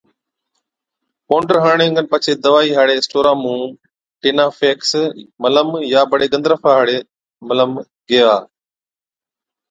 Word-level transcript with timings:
پونڊر 1.27 1.57
هڻڻي 1.63 1.87
کن 1.95 2.05
پڇي 2.11 2.33
دَوائِي 2.45 2.69
هاڙي 2.77 2.95
اسٽورا 2.97 3.33
مُون 3.41 3.59
ٽِينافيڪس 4.21 4.91
ملم 5.43 5.69
يان 5.91 6.05
بڙي 6.11 6.27
گندرفا 6.33 6.69
هاڙِي 6.77 6.97
ملم 7.47 7.71
گيهوا 8.09 8.37